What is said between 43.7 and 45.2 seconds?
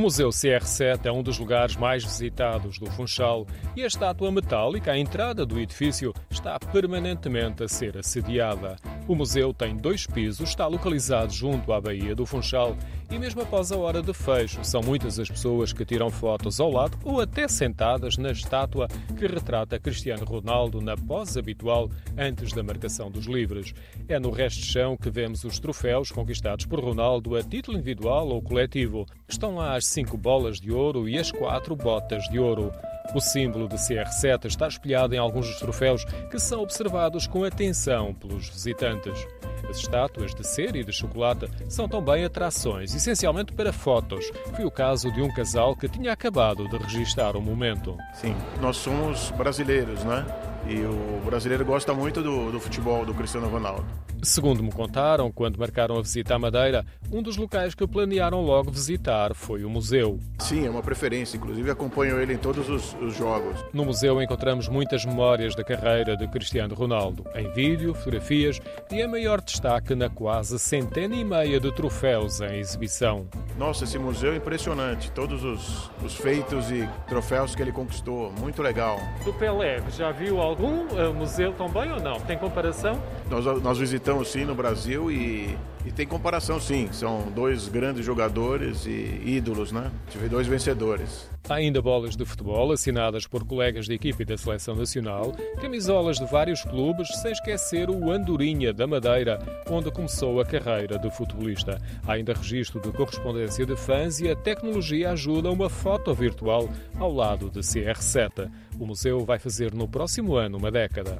fotos. Foi o caso